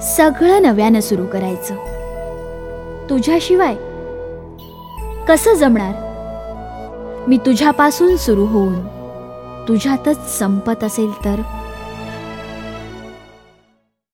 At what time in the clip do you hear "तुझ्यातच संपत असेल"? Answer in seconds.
9.68-11.24